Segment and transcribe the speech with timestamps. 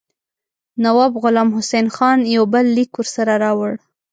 [0.83, 3.71] نواب غلام حسین خان یو بل لیک ورسره راوړ.